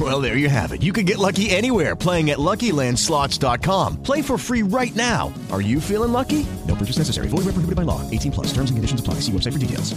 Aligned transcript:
Well, 0.00 0.20
there 0.20 0.36
you 0.36 0.48
have 0.48 0.72
it. 0.72 0.82
You 0.82 0.92
can 0.92 1.06
get 1.06 1.18
lucky 1.18 1.50
anywhere 1.50 1.94
playing 1.94 2.30
at 2.30 2.38
LuckyLandSlots.com. 2.38 4.02
Play 4.02 4.22
for 4.22 4.36
free 4.36 4.62
right 4.64 4.94
now. 4.96 5.32
Are 5.52 5.62
you 5.62 5.80
feeling 5.80 6.10
lucky? 6.10 6.44
No 6.66 6.74
purchase 6.74 6.98
necessary. 6.98 7.28
Void 7.28 7.44
where 7.44 7.54
prohibited 7.54 7.76
by 7.76 7.84
law. 7.84 8.00
18 8.10 8.32
plus. 8.32 8.48
Terms 8.48 8.70
and 8.70 8.76
conditions 8.76 9.00
apply. 9.00 9.20
See 9.20 9.30
website 9.30 9.52
for 9.52 9.60
details. 9.60 9.94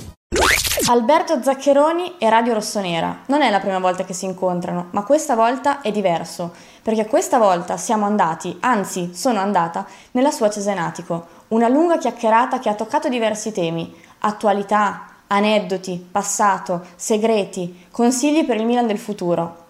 Alberto 0.90 1.42
Zaccheroni 1.42 2.14
e 2.18 2.30
Radio 2.30 2.54
Rossonera. 2.54 3.24
Non 3.26 3.42
è 3.42 3.50
la 3.50 3.60
prima 3.60 3.80
volta 3.80 4.06
che 4.06 4.14
si 4.14 4.26
incontrano, 4.26 4.88
ma 4.92 5.04
questa 5.04 5.36
volta 5.36 5.82
è 5.82 5.92
diverso, 5.92 6.54
perché 6.82 7.06
questa 7.08 7.40
volta 7.40 7.76
siamo 7.76 8.06
andati, 8.06 8.56
anzi 8.62 9.10
sono 9.14 9.40
andata, 9.40 9.86
nella 10.12 10.32
sua 10.32 10.50
Cesenatico. 10.50 11.28
Una 11.50 11.68
lunga 11.68 11.98
chiacchierata 11.98 12.60
che 12.60 12.70
ha 12.70 12.76
toccato 12.76 13.10
diversi 13.10 13.52
temi, 13.52 13.94
attualità, 14.20 15.08
aneddoti, 15.28 16.08
passato, 16.10 16.86
segreti, 16.96 17.88
consigli 17.92 18.46
per 18.46 18.58
il 18.58 18.66
Milan 18.66 18.88
del 18.88 19.00
futuro. 19.00 19.66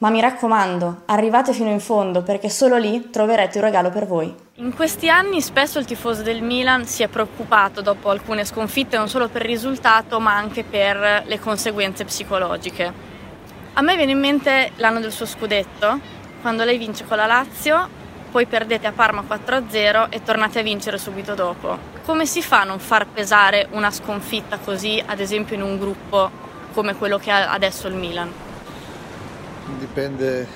Ma 0.00 0.08
mi 0.08 0.22
raccomando, 0.22 1.02
arrivate 1.06 1.52
fino 1.52 1.68
in 1.68 1.78
fondo 1.78 2.22
perché 2.22 2.48
solo 2.48 2.78
lì 2.78 3.10
troverete 3.10 3.58
un 3.58 3.64
regalo 3.64 3.90
per 3.90 4.06
voi. 4.06 4.34
In 4.54 4.74
questi 4.74 5.10
anni 5.10 5.42
spesso 5.42 5.78
il 5.78 5.84
tifoso 5.84 6.22
del 6.22 6.40
Milan 6.40 6.86
si 6.86 7.02
è 7.02 7.08
preoccupato 7.08 7.82
dopo 7.82 8.08
alcune 8.08 8.46
sconfitte 8.46 8.96
non 8.96 9.10
solo 9.10 9.28
per 9.28 9.42
il 9.42 9.48
risultato 9.48 10.18
ma 10.18 10.34
anche 10.34 10.64
per 10.64 11.24
le 11.26 11.38
conseguenze 11.38 12.06
psicologiche. 12.06 12.90
A 13.74 13.82
me 13.82 13.96
viene 13.96 14.12
in 14.12 14.20
mente 14.20 14.70
l'anno 14.76 15.00
del 15.00 15.12
suo 15.12 15.26
scudetto, 15.26 16.00
quando 16.40 16.64
lei 16.64 16.78
vince 16.78 17.04
con 17.04 17.18
la 17.18 17.26
Lazio, 17.26 17.86
poi 18.30 18.46
perdete 18.46 18.86
a 18.86 18.92
Parma 18.92 19.22
4-0 19.28 20.06
e 20.08 20.22
tornate 20.22 20.60
a 20.60 20.62
vincere 20.62 20.96
subito 20.96 21.34
dopo. 21.34 21.76
Come 22.06 22.24
si 22.24 22.40
fa 22.40 22.62
a 22.62 22.64
non 22.64 22.78
far 22.78 23.06
pesare 23.06 23.68
una 23.72 23.90
sconfitta 23.90 24.56
così, 24.56 25.02
ad 25.04 25.20
esempio 25.20 25.56
in 25.56 25.62
un 25.62 25.78
gruppo 25.78 26.30
come 26.72 26.96
quello 26.96 27.18
che 27.18 27.30
ha 27.30 27.50
adesso 27.50 27.86
il 27.86 27.96
Milan? 27.96 28.48
Dipende, 29.78 30.46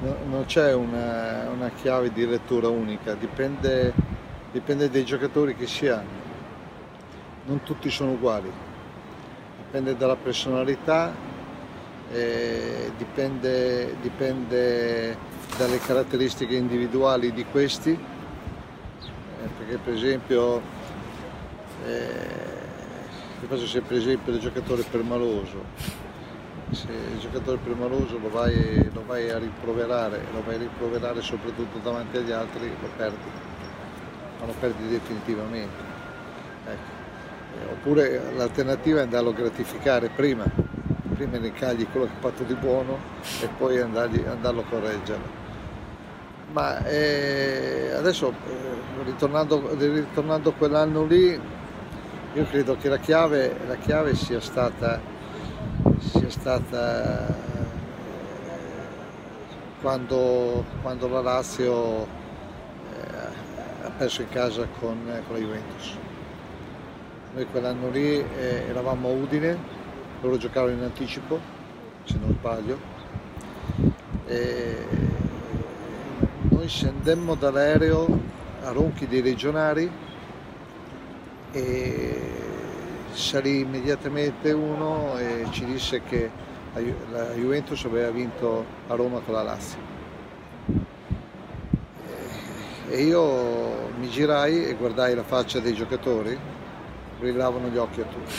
no- 0.00 0.16
non 0.28 0.44
c'è 0.46 0.74
una, 0.74 1.48
una 1.48 1.70
chiave 1.70 2.12
di 2.12 2.26
lettura 2.26 2.68
unica, 2.68 3.14
dipende, 3.14 3.92
dipende 4.52 4.90
dai 4.90 5.04
giocatori 5.04 5.56
che 5.56 5.66
si 5.66 5.88
hanno. 5.88 6.18
Non 7.46 7.62
tutti 7.62 7.90
sono 7.90 8.12
uguali, 8.12 8.50
dipende 9.64 9.96
dalla 9.96 10.16
personalità, 10.16 11.12
eh, 12.12 12.92
dipende, 12.96 13.96
dipende 14.00 15.16
dalle 15.56 15.78
caratteristiche 15.78 16.54
individuali 16.54 17.32
di 17.32 17.44
questi, 17.50 17.90
eh, 17.90 19.48
perché 19.58 19.78
per 19.78 19.94
esempio, 19.94 20.60
eh, 21.86 22.48
faccio 23.46 23.66
sempre 23.66 23.96
esempio 23.96 24.32
del 24.32 24.40
giocatore 24.40 24.82
permaloso, 24.82 25.89
se 26.70 26.92
il 26.92 27.18
giocatore 27.18 27.58
permaloso 27.58 28.18
lo 28.18 28.30
vai, 28.30 28.90
lo 28.92 29.02
vai 29.06 29.28
a 29.30 29.38
rimproverare, 29.38 30.20
lo 30.32 30.42
vai 30.44 30.54
a 30.54 30.58
rimproverare 30.58 31.20
soprattutto 31.20 31.78
davanti 31.78 32.18
agli 32.18 32.30
altri, 32.30 32.68
lo 32.80 32.88
perdi, 32.96 33.30
ma 34.38 34.46
lo 34.46 34.54
perdi 34.58 34.88
definitivamente. 34.88 35.82
Ecco. 36.66 36.98
Eh, 37.58 37.72
Oppure 37.72 38.32
l'alternativa 38.36 39.00
è 39.00 39.02
andarlo 39.02 39.30
a 39.30 39.34
gratificare 39.34 40.08
prima, 40.10 40.44
prima 41.14 41.38
ne 41.38 41.52
cagli 41.52 41.86
quello 41.90 42.06
che 42.06 42.12
ha 42.16 42.20
fatto 42.20 42.44
di 42.44 42.54
buono 42.54 42.98
e 43.40 43.48
poi 43.58 43.80
andargli- 43.80 44.24
andarlo 44.26 44.60
a 44.60 44.64
correggere. 44.64 45.38
Ma 46.52 46.84
eh, 46.84 47.92
adesso, 47.96 48.32
eh, 48.48 49.04
ritornando, 49.04 49.74
ritornando 49.76 50.52
quell'anno 50.52 51.04
lì, 51.04 51.40
io 52.32 52.44
credo 52.46 52.76
che 52.76 52.88
la 52.88 52.98
chiave, 52.98 53.56
la 53.66 53.76
chiave 53.76 54.14
sia 54.14 54.40
stata 54.40 55.00
stata 56.30 57.28
eh, 57.28 57.32
quando, 59.80 60.64
quando 60.82 61.08
la 61.08 61.20
Lazio 61.20 62.04
eh, 62.04 63.86
ha 63.86 63.90
perso 63.96 64.22
in 64.22 64.28
casa 64.28 64.66
con, 64.78 64.98
con 65.26 65.36
la 65.36 65.40
Juventus. 65.40 65.96
Noi 67.34 67.46
quell'anno 67.46 67.90
lì 67.90 68.18
eh, 68.18 68.64
eravamo 68.68 69.08
a 69.08 69.12
Udine, 69.12 69.56
loro 70.20 70.36
giocavano 70.36 70.74
in 70.74 70.82
anticipo, 70.82 71.38
se 72.04 72.16
non 72.20 72.34
sbaglio, 72.38 72.78
e 74.26 74.86
noi 76.48 76.68
scendemmo 76.68 77.34
dall'aereo 77.34 78.06
a 78.64 78.70
Ronchi 78.70 79.06
dei 79.06 79.22
Legionari 79.22 79.90
e 81.52 82.49
salì 83.12 83.60
immediatamente 83.60 84.52
uno 84.52 85.18
e 85.18 85.46
ci 85.50 85.64
disse 85.64 86.02
che 86.02 86.30
la 86.72 86.80
Ju- 86.80 87.10
la 87.10 87.32
Juventus 87.32 87.84
aveva 87.84 88.10
vinto 88.10 88.64
a 88.88 88.94
Roma 88.94 89.20
con 89.20 89.34
la 89.34 89.42
Lazio. 89.42 89.78
E 92.88 93.02
io 93.02 93.88
mi 93.98 94.08
girai 94.08 94.64
e 94.64 94.74
guardai 94.74 95.14
la 95.14 95.22
faccia 95.22 95.60
dei 95.60 95.74
giocatori, 95.74 96.36
brillavano 97.20 97.68
gli 97.68 97.76
occhi 97.76 98.00
a 98.00 98.04
tutti. 98.04 98.34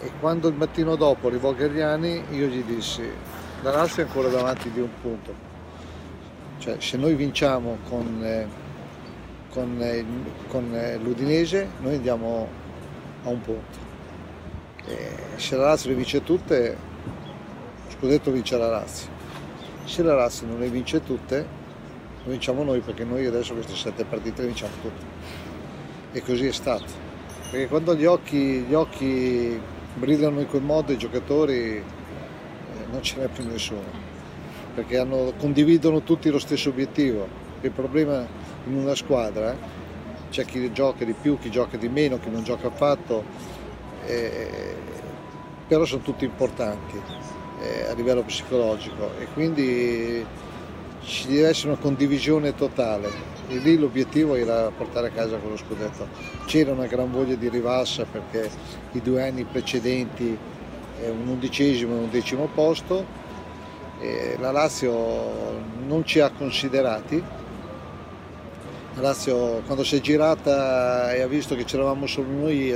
E 0.00 0.12
quando 0.20 0.46
il 0.46 0.54
mattino 0.54 0.94
dopo 0.94 1.26
arrivò 1.26 1.52
Gherriani, 1.52 2.22
io 2.30 2.46
gli 2.46 2.62
dissi, 2.62 3.02
la 3.62 3.70
Lazio 3.72 4.04
è 4.04 4.06
ancora 4.06 4.28
davanti 4.28 4.70
di 4.70 4.78
un 4.78 4.90
punto. 5.00 5.34
Cioè, 6.58 6.76
se 6.78 6.96
noi 6.96 7.14
vinciamo 7.14 7.78
con, 7.88 8.20
eh, 8.22 8.46
con, 9.50 9.78
eh, 9.80 10.04
con, 10.48 10.74
eh, 10.74 10.98
l'Udinese, 10.98 11.68
noi 11.80 11.94
andiamo 11.96 12.48
a 13.24 13.28
un 13.28 13.40
punto. 13.40 13.84
E 14.86 15.08
se 15.36 15.56
la 15.56 15.66
Lazio 15.66 15.90
le 15.90 15.96
vince 15.96 16.22
tutte, 16.22 16.76
scudetto 17.88 18.30
vince 18.30 18.56
la 18.56 18.68
Lazio. 18.68 19.08
Se 19.84 20.02
la 20.02 20.14
Lazio 20.14 20.46
non 20.46 20.58
le 20.58 20.68
vince 20.68 21.02
tutte, 21.02 21.46
lo 22.24 22.30
vinciamo 22.30 22.64
noi 22.64 22.80
perché 22.80 23.04
noi 23.04 23.26
adesso 23.26 23.54
queste 23.54 23.74
sette 23.74 24.04
partite 24.04 24.42
le 24.42 24.48
vinciamo 24.48 24.72
tutte. 24.82 25.04
E 26.12 26.22
così 26.22 26.46
è 26.46 26.52
stato. 26.52 27.04
Perché 27.50 27.68
quando 27.68 27.94
gli 27.94 28.04
occhi, 28.04 28.60
gli 28.60 28.74
occhi 28.74 29.58
brillano 29.94 30.40
in 30.40 30.46
quel 30.46 30.62
modo 30.62 30.92
i 30.92 30.98
giocatori 30.98 31.76
eh, 31.76 31.82
non 32.90 33.02
ce 33.02 33.20
n'è 33.20 33.28
più 33.28 33.46
nessuno. 33.46 34.04
Perché 34.74 34.98
hanno- 34.98 35.32
condividono 35.38 36.02
tutti 36.02 36.30
lo 36.30 36.38
stesso 36.38 36.68
obiettivo. 36.68 37.26
Il 37.60 37.70
problema 37.70 38.26
in 38.66 38.76
una 38.76 38.94
squadra 38.94 39.52
eh, 39.52 39.56
c'è 40.30 40.44
chi 40.44 40.72
gioca 40.72 41.04
di 41.04 41.14
più, 41.14 41.38
chi 41.38 41.50
gioca 41.50 41.76
di 41.76 41.88
meno, 41.88 42.18
chi 42.18 42.30
non 42.30 42.42
gioca 42.42 42.66
affatto, 42.66 43.24
eh, 44.04 44.74
però 45.66 45.84
sono 45.84 46.02
tutti 46.02 46.24
importanti 46.24 47.00
eh, 47.60 47.86
a 47.88 47.94
livello 47.94 48.22
psicologico 48.22 49.12
e 49.18 49.26
quindi 49.32 50.24
ci 51.02 51.28
deve 51.28 51.48
essere 51.48 51.68
una 51.68 51.78
condivisione 51.78 52.54
totale 52.54 53.34
e 53.48 53.58
lì 53.58 53.78
l'obiettivo 53.78 54.34
era 54.34 54.70
portare 54.76 55.08
a 55.08 55.10
casa 55.10 55.36
quello 55.36 55.56
scudetto. 55.56 56.08
C'era 56.46 56.72
una 56.72 56.86
gran 56.86 57.10
voglia 57.10 57.36
di 57.36 57.48
rivassa 57.48 58.04
perché 58.04 58.50
i 58.92 59.00
due 59.00 59.22
anni 59.22 59.44
precedenti 59.44 60.36
eh, 61.00 61.08
un 61.08 61.28
undicesimo 61.28 61.94
e 61.94 61.98
un 61.98 62.10
decimo 62.10 62.48
posto, 62.52 63.24
e 64.00 64.36
la 64.38 64.50
Lazio 64.50 65.60
non 65.86 66.04
ci 66.04 66.20
ha 66.20 66.30
considerati 66.30 67.22
Lazio 68.98 69.60
quando 69.66 69.84
si 69.84 69.96
è 69.96 70.00
girata 70.00 71.12
e 71.12 71.20
ha 71.20 71.26
visto 71.26 71.54
che 71.54 71.64
c'eravamo 71.64 72.06
solo 72.06 72.28
noi 72.30 72.72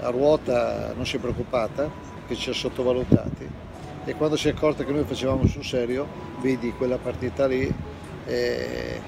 a 0.00 0.10
ruota 0.10 0.92
non 0.96 1.06
si 1.06 1.16
è 1.16 1.18
preoccupata, 1.20 1.88
che 2.26 2.34
ci 2.34 2.50
ha 2.50 2.52
sottovalutati 2.52 3.48
e 4.04 4.14
quando 4.14 4.36
si 4.36 4.48
è 4.48 4.50
accorta 4.50 4.84
che 4.84 4.92
noi 4.92 5.04
facevamo 5.04 5.46
sul 5.46 5.64
serio, 5.64 6.06
vedi 6.40 6.72
quella 6.72 6.98
partita 6.98 7.46
lì, 7.46 7.72
è 8.24 9.00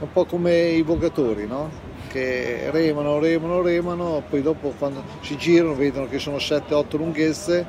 un 0.00 0.10
po' 0.10 0.24
come 0.24 0.68
i 0.70 0.82
vogatori, 0.82 1.46
no? 1.46 1.70
che 2.08 2.70
remano, 2.70 3.18
remano, 3.18 3.60
remano, 3.60 4.22
poi 4.28 4.40
dopo 4.40 4.72
quando 4.78 5.02
si 5.20 5.36
girano 5.36 5.74
vedono 5.74 6.08
che 6.08 6.18
sono 6.18 6.38
7-8 6.38 6.96
lunghezze, 6.96 7.66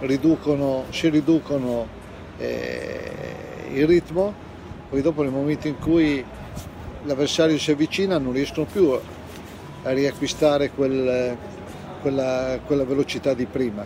riducono, 0.00 0.84
si 0.90 1.08
riducono 1.08 1.86
eh, 2.38 3.10
il 3.72 3.86
ritmo, 3.86 4.32
poi 4.88 5.02
dopo 5.02 5.22
nel 5.22 5.32
momento 5.32 5.66
in 5.68 5.78
cui 5.78 6.24
l'avversario 7.04 7.58
si 7.58 7.70
avvicina 7.70 8.18
non 8.18 8.32
riescono 8.32 8.66
più 8.66 8.90
a 9.82 9.90
riacquistare 9.92 10.70
quel, 10.70 11.36
quella, 12.00 12.58
quella, 12.64 12.84
velocità 12.84 13.34
di 13.34 13.46
prima, 13.46 13.84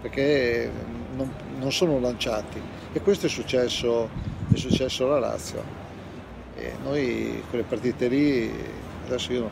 perché 0.00 0.70
non, 1.14 1.32
non 1.58 1.72
sono 1.72 1.98
lanciati. 1.98 2.60
E 2.92 3.00
questo 3.00 3.26
è 3.26 3.28
successo, 3.28 4.08
è 4.52 4.56
successo 4.56 5.06
alla 5.06 5.18
Lazio. 5.18 5.78
E 6.56 6.74
noi 6.82 7.42
quelle 7.48 7.64
partite 7.64 8.08
lì, 8.08 8.52
adesso 9.06 9.32
io, 9.32 9.50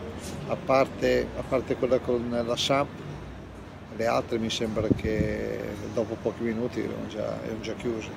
a 0.48 0.56
parte, 0.56 1.26
a 1.36 1.42
parte 1.42 1.76
quella 1.76 1.98
con 1.98 2.28
la 2.30 2.56
Samp, 2.56 2.88
le 3.96 4.06
altre 4.06 4.38
mi 4.38 4.50
sembra 4.50 4.86
che 4.94 5.58
dopo 5.92 6.16
pochi 6.20 6.42
minuti 6.42 6.80
erano 6.80 7.06
già, 7.08 7.38
erano 7.42 7.60
già 7.60 7.74
chiuse, 7.74 8.10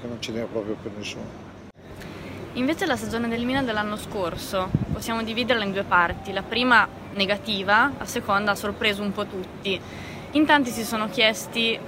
che 0.00 0.06
non 0.06 0.20
ce 0.20 0.32
n'era 0.32 0.46
proprio 0.46 0.76
per 0.80 0.92
nessuno. 0.96 1.47
Invece 2.54 2.86
la 2.86 2.96
stagione 2.96 3.28
del 3.28 3.44
Milan 3.44 3.64
dell'anno 3.64 3.96
scorso 3.96 4.70
possiamo 4.92 5.22
dividerla 5.22 5.64
in 5.64 5.72
due 5.72 5.84
parti. 5.84 6.32
La 6.32 6.42
prima 6.42 6.88
negativa, 7.14 7.92
la 7.96 8.04
seconda 8.04 8.52
ha 8.52 8.54
sorpreso 8.54 9.02
un 9.02 9.12
po' 9.12 9.26
tutti. 9.26 9.80
In 10.32 10.46
tanti 10.46 10.70
si 10.70 10.82
sono 10.82 11.08
chiesti 11.08 11.78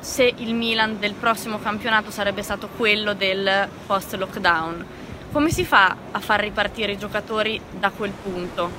se 0.00 0.34
il 0.36 0.54
Milan 0.54 0.98
del 0.98 1.14
prossimo 1.14 1.58
campionato 1.58 2.10
sarebbe 2.10 2.42
stato 2.42 2.68
quello 2.76 3.14
del 3.14 3.68
post-lockdown. 3.86 4.84
Come 5.32 5.50
si 5.50 5.64
fa 5.64 5.96
a 6.10 6.20
far 6.20 6.40
ripartire 6.40 6.92
i 6.92 6.98
giocatori 6.98 7.60
da 7.70 7.90
quel 7.90 8.12
punto? 8.12 8.70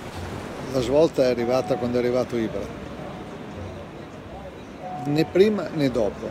La 0.72 0.82
svolta 0.82 1.24
è 1.24 1.30
arrivata 1.30 1.76
quando 1.76 1.98
è 1.98 2.00
arrivato 2.02 2.38
Ibra. 2.38 2.84
Né 5.06 5.26
prima 5.26 5.68
né 5.74 5.90
dopo. 5.90 6.30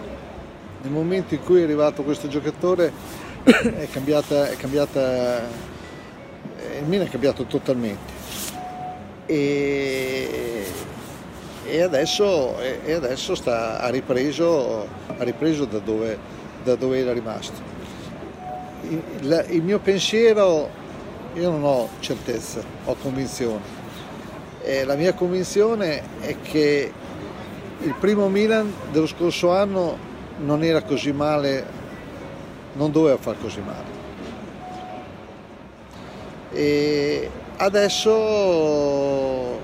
Nel 0.83 0.93
momento 0.93 1.35
in 1.35 1.43
cui 1.43 1.61
è 1.61 1.65
arrivato 1.65 2.03
questo 2.03 2.29
giocatore 2.29 2.93
è 3.79 3.89
cambiata, 3.91 4.49
è 4.49 4.57
cambiata, 4.57 5.43
eh, 5.43 6.79
il 6.79 6.87
Milan 6.87 7.07
è 7.07 7.11
cambiato 7.11 7.45
totalmente. 7.45 8.13
E, 9.27 10.65
e 11.67 11.83
adesso, 11.83 12.59
e 12.61 12.93
adesso 12.93 13.35
sta, 13.35 13.81
ha, 13.81 13.89
ripreso, 13.91 14.89
ha 15.07 15.23
ripreso 15.25 15.67
da 15.67 15.79
dove, 15.79 16.19
da 16.63 16.75
dove 16.75 16.99
era 16.99 17.13
rimasto. 17.13 17.73
Il, 18.89 19.47
il, 19.51 19.63
mio 19.63 19.79
pensiero, 19.79 20.71
io 21.35 21.51
non 21.51 21.65
ho 21.65 21.89
certezza, 22.01 22.63
ho 22.85 22.97
convinzione. 22.97 23.83
E 24.63 24.85
la 24.85 24.95
mia 24.95 25.13
convinzione 25.13 26.03
è 26.21 26.37
che 26.41 26.93
il 27.81 27.95
primo 28.01 28.29
Milan 28.29 28.73
dello 28.91 29.07
scorso 29.07 29.51
anno 29.51 29.99
non 30.39 30.65
era 30.65 30.83
così 30.83 31.13
male 31.13 31.83
non 32.75 32.93
doveva 32.93 33.17
far 33.17 33.37
così 33.41 33.61
male. 33.61 34.03
E 36.53 37.31
adesso 37.57 39.61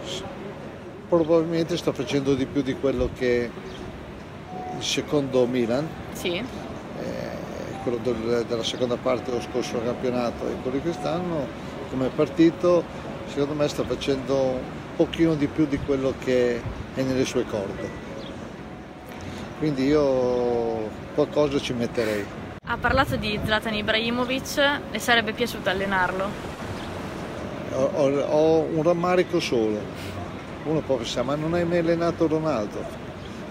probabilmente 1.08 1.76
sta 1.76 1.92
facendo 1.92 2.34
di 2.34 2.46
più 2.46 2.62
di 2.62 2.74
quello 2.74 3.10
che 3.16 3.50
il 4.76 4.82
secondo 4.82 5.46
Milan, 5.46 5.86
sì. 6.12 6.36
eh, 6.36 6.44
quello 7.82 7.98
del, 8.02 8.44
della 8.48 8.62
seconda 8.62 8.96
parte 8.96 9.30
dello 9.30 9.42
scorso 9.42 9.80
campionato 9.82 10.48
e 10.48 10.54
quello 10.62 10.76
di 10.76 10.82
quest'anno, 10.82 11.46
come 11.90 12.08
partito, 12.08 12.82
secondo 13.26 13.54
me 13.54 13.68
sta 13.68 13.84
facendo 13.84 14.36
un 14.36 14.60
pochino 14.96 15.34
di 15.34 15.46
più 15.46 15.66
di 15.66 15.78
quello 15.78 16.14
che 16.18 16.60
è 16.94 17.02
nelle 17.02 17.24
sue 17.24 17.44
corde. 17.44 18.08
Quindi 19.58 19.84
io 19.84 20.88
qualcosa 21.14 21.58
ci 21.58 21.72
metterei. 21.72 22.24
Ha 22.70 22.76
parlato 22.76 23.16
di 23.16 23.36
Zlatan 23.44 23.74
Ibrahimovic, 23.74 24.80
le 24.92 24.98
sarebbe 25.00 25.32
piaciuto 25.32 25.68
allenarlo? 25.70 26.30
Ho, 27.72 27.82
ho, 27.82 28.20
ho 28.20 28.58
un 28.60 28.80
rammarico 28.84 29.40
solo. 29.40 29.80
Uno 30.62 30.78
può 30.78 30.94
pensare, 30.94 31.26
ma 31.26 31.34
non 31.34 31.54
hai 31.54 31.64
mai 31.64 31.78
allenato 31.78 32.28
Ronaldo? 32.28 32.80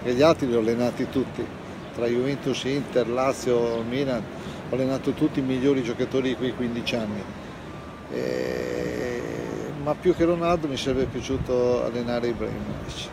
E 0.02 0.14
gli 0.14 0.22
altri 0.22 0.46
li 0.46 0.54
ho 0.54 0.60
allenati 0.60 1.10
tutti, 1.10 1.44
tra 1.94 2.06
Juventus, 2.06 2.64
Inter, 2.64 3.10
Lazio, 3.10 3.82
Milan, 3.82 4.24
ho 4.70 4.74
allenato 4.74 5.12
tutti 5.12 5.40
i 5.40 5.42
migliori 5.42 5.82
giocatori 5.82 6.30
di 6.30 6.36
quei 6.36 6.54
15 6.54 6.96
anni. 6.96 7.22
E... 8.12 9.22
Ma 9.82 9.94
più 9.96 10.16
che 10.16 10.24
Ronaldo 10.24 10.66
mi 10.66 10.78
sarebbe 10.78 11.04
piaciuto 11.04 11.84
allenare 11.84 12.28
Ibrahimovic. 12.28 13.08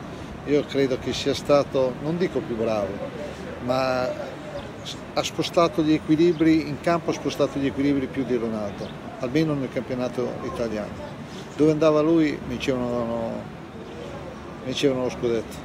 Io 0.46 0.64
credo 0.64 1.00
che 1.00 1.12
sia 1.12 1.34
stato, 1.34 1.96
non 2.02 2.18
dico 2.18 2.40
più 2.40 2.56
bravo, 2.56 2.98
ma 3.66 4.27
ha 5.14 5.24
spostato 5.24 5.82
gli 5.82 5.94
equilibri, 5.94 6.68
in 6.68 6.80
campo 6.82 7.12
ha 7.12 7.14
spostato 7.14 7.60
gli 7.60 7.66
equilibri 7.66 8.08
più 8.08 8.24
di 8.24 8.36
Ronaldo, 8.36 8.88
almeno 9.20 9.54
nel 9.54 9.70
campionato 9.72 10.36
italiano. 10.44 11.16
Dove 11.56 11.72
andava 11.72 12.02
lui 12.02 12.38
vincevano, 12.48 13.42
vincevano 14.64 15.04
lo 15.04 15.10
scudetto, 15.10 15.56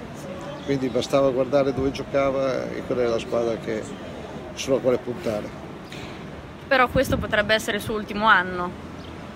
quindi 0.64 0.88
bastava 0.88 1.30
guardare 1.30 1.74
dove 1.74 1.90
giocava 1.90 2.70
e 2.70 2.82
quella 2.86 3.02
è 3.02 3.06
la 3.06 3.19
squadra 3.19 3.56
che, 3.56 3.82
sulla 4.54 4.78
quale 4.78 4.98
puntare. 4.98 5.60
Però 6.69 6.88
questo 6.88 7.19
potrebbe 7.19 7.54
essere 7.54 7.76
il 7.76 7.82
suo 7.82 7.94
ultimo 7.94 8.26
anno. 8.26 8.90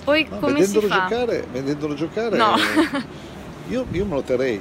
Poi 0.04 0.26
no, 0.30 0.38
come 0.38 0.52
vedendolo 0.54 0.86
si 0.86 0.92
fa? 0.92 1.06
Giocare, 1.08 1.46
vedendolo 1.52 1.94
giocare, 1.94 2.36
no. 2.36 2.54
io, 3.68 3.84
io, 3.90 4.04
me 4.06 4.14
lo 4.14 4.22
terrei, 4.22 4.60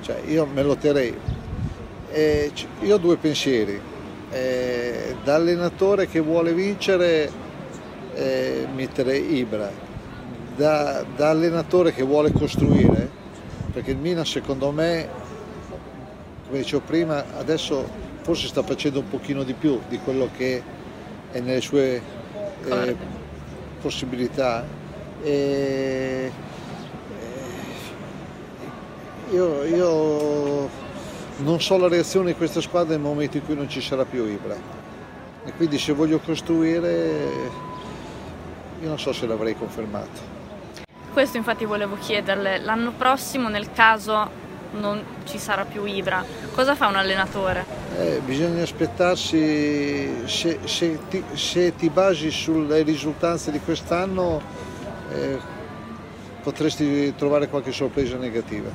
cioè 0.00 0.20
io 0.26 0.46
me 0.46 0.62
lo 0.62 0.74
terrei. 0.76 1.16
E 2.10 2.50
io 2.80 2.94
ho 2.94 2.98
due 2.98 3.16
pensieri 3.16 3.89
eh, 4.30 5.16
da 5.24 5.34
allenatore 5.34 6.06
che 6.06 6.20
vuole 6.20 6.52
vincere 6.52 7.30
eh, 8.14 8.66
mettere 8.74 9.16
Ibra, 9.16 9.70
da, 10.56 11.04
da, 11.16 11.30
allenatore 11.30 11.92
che 11.92 12.02
vuole 12.02 12.32
costruire, 12.32 13.08
perché 13.72 13.92
il 13.92 13.96
Milan 13.96 14.24
secondo 14.24 14.70
me, 14.70 15.08
come 16.46 16.58
dicevo 16.58 16.82
prima, 16.84 17.24
adesso 17.38 18.08
forse 18.22 18.48
sta 18.48 18.62
facendo 18.62 19.00
un 19.00 19.08
pochino 19.08 19.42
di 19.42 19.54
più 19.54 19.80
di 19.88 19.98
quello 19.98 20.28
che 20.36 20.62
è 21.32 21.40
nelle 21.40 21.60
sue 21.60 22.00
eh, 22.64 22.96
possibilità. 23.80 24.64
E, 25.22 25.30
eh, 25.30 26.32
io, 29.32 29.64
io 29.64 30.68
non 31.42 31.60
so 31.60 31.76
la 31.76 31.88
reazione 31.88 32.32
di 32.32 32.36
questa 32.36 32.60
squadra 32.60 32.94
nel 32.94 33.00
momento 33.00 33.36
in 33.36 33.44
cui 33.44 33.54
non 33.54 33.68
ci 33.68 33.80
sarà 33.80 34.04
più 34.04 34.24
Ibra. 34.26 34.56
E 35.44 35.52
quindi 35.52 35.78
se 35.78 35.92
voglio 35.92 36.18
costruire, 36.18 37.28
io 38.80 38.88
non 38.88 38.98
so 38.98 39.12
se 39.12 39.26
l'avrei 39.26 39.56
confermato. 39.56 40.38
Questo 41.12 41.36
infatti 41.36 41.64
volevo 41.64 41.96
chiederle, 41.98 42.58
l'anno 42.58 42.92
prossimo 42.92 43.48
nel 43.48 43.72
caso 43.72 44.48
non 44.72 45.02
ci 45.24 45.38
sarà 45.38 45.64
più 45.64 45.84
Ibra, 45.84 46.24
cosa 46.54 46.76
fa 46.76 46.86
un 46.86 46.94
allenatore? 46.94 47.64
Eh, 47.98 48.20
bisogna 48.24 48.62
aspettarsi, 48.62 50.28
se, 50.28 50.60
se, 50.64 50.98
ti, 51.08 51.24
se, 51.32 51.74
ti, 51.74 51.90
basi 51.90 52.30
sulle 52.30 52.82
risultanze 52.82 53.50
di 53.50 53.58
quest'anno 53.58 54.40
eh, 55.12 55.38
potresti 56.42 57.12
trovare 57.16 57.48
qualche 57.48 57.72
sorpresa 57.72 58.16
negativa. 58.16 58.70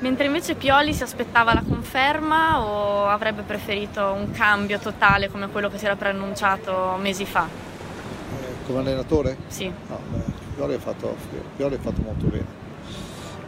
Mentre 0.00 0.24
invece 0.24 0.54
Pioli 0.54 0.94
si 0.94 1.02
aspettava 1.02 1.52
la 1.52 1.62
conferma 1.66 2.62
o 2.62 3.06
avrebbe 3.06 3.42
preferito 3.42 4.12
un 4.12 4.30
cambio 4.30 4.78
totale 4.78 5.28
come 5.28 5.48
quello 5.48 5.68
che 5.68 5.76
si 5.76 5.84
era 5.84 5.94
preannunciato 5.94 6.96
mesi 6.98 7.26
fa? 7.26 7.46
Eh, 7.46 8.66
come 8.66 8.78
allenatore? 8.78 9.36
Sì. 9.48 9.66
No, 9.66 9.98
beh, 10.08 10.22
Pioli, 10.54 10.74
ha 10.74 10.78
fatto, 10.78 11.14
Pioli 11.54 11.74
ha 11.74 11.78
fatto 11.78 12.00
molto 12.00 12.26
bene. 12.26 12.46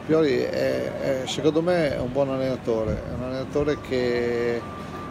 Pioli 0.04 0.40
è, 0.40 1.22
è, 1.22 1.26
secondo 1.26 1.62
me 1.62 1.96
è 1.96 2.00
un 2.00 2.12
buon 2.12 2.28
allenatore, 2.28 3.02
è 3.08 3.14
un 3.16 3.22
allenatore 3.22 3.80
che 3.80 4.60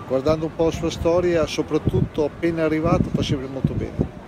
guardando 0.07 0.45
un 0.45 0.55
po' 0.55 0.65
la 0.65 0.71
sua 0.71 0.91
storia, 0.91 1.47
soprattutto 1.47 2.25
appena 2.25 2.65
arrivato, 2.65 3.05
fa 3.11 3.23
sempre 3.23 3.47
molto 3.47 3.73
bene. 3.73 4.19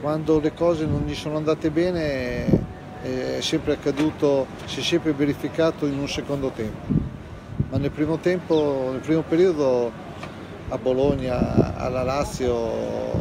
Quando 0.00 0.40
le 0.40 0.54
cose 0.54 0.86
non 0.86 1.04
gli 1.06 1.14
sono 1.14 1.36
andate 1.36 1.70
bene 1.70 2.59
è 3.02 3.38
sempre 3.40 3.72
accaduto, 3.72 4.46
si 4.66 4.80
è 4.80 4.82
sempre 4.82 5.12
verificato 5.12 5.86
in 5.86 5.98
un 5.98 6.08
secondo 6.08 6.50
tempo. 6.50 7.08
Ma 7.70 7.78
nel 7.78 7.90
primo 7.90 8.18
tempo, 8.18 8.88
nel 8.90 9.00
primo 9.00 9.22
periodo 9.22 9.90
a 10.68 10.78
Bologna, 10.78 11.76
alla 11.76 12.02
Lazio, 12.02 13.12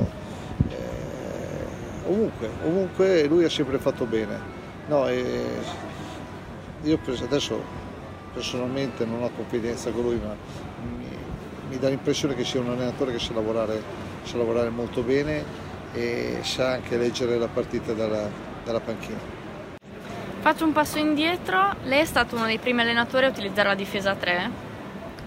eh, 0.70 2.08
ovunque, 2.08 2.50
ovunque 2.66 3.24
lui 3.26 3.44
ha 3.44 3.50
sempre 3.50 3.78
fatto 3.78 4.06
bene. 4.06 4.58
No, 4.88 5.08
io 5.08 7.00
adesso 7.22 7.62
personalmente 8.34 9.06
non 9.06 9.24
ho 9.24 9.30
confidenza 9.36 9.92
con 9.92 10.04
lui, 10.04 10.20
ma 10.24 10.36
mi, 10.82 11.06
mi 11.70 11.78
dà 11.78 11.90
l'impressione 11.90 12.36
che 12.36 12.44
sia 12.44 12.60
un 12.60 12.70
allenatore 12.70 13.12
che 13.12 13.20
sa 13.20 13.34
lavorare, 13.34 13.82
sa 14.24 14.38
lavorare 14.38 14.70
molto 14.70 15.04
bene 15.04 15.44
e 15.94 16.40
sa 16.42 16.72
anche 16.74 16.98
leggere 16.98 17.38
la 17.38 17.48
partita 17.48 17.94
dalla, 17.94 18.30
dalla 18.64 18.80
panchina. 18.80 19.39
Faccio 20.42 20.64
un 20.64 20.72
passo 20.72 21.00
indietro, 21.00 21.76
lei 21.84 22.00
è 22.00 22.06
stato 22.06 22.38
uno 22.38 22.46
dei 22.46 22.60
primi 22.60 22.80
allenatori 22.80 23.26
a 23.26 23.30
utilizzare 23.30 23.68
la 23.68 23.76
difesa 23.76 24.16
3 24.16 24.50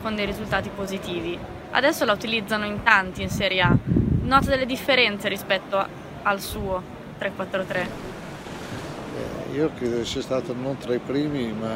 con 0.01 0.15
dei 0.15 0.25
risultati 0.25 0.71
positivi. 0.75 1.39
Adesso 1.71 2.07
la 2.07 2.13
utilizzano 2.13 2.65
in 2.65 2.83
tanti 2.83 3.21
in 3.21 3.29
Serie 3.29 3.61
A. 3.61 3.77
Nota 4.23 4.49
delle 4.49 4.65
differenze 4.65 5.29
rispetto 5.29 5.87
al 6.23 6.41
suo 6.41 6.83
3-4-3? 7.21 7.77
Eh, 7.77 9.55
io 9.55 9.71
credo 9.77 10.03
sia 10.03 10.23
stato 10.23 10.55
non 10.55 10.79
tra 10.79 10.95
i 10.95 10.99
primi, 10.99 11.53
ma 11.53 11.75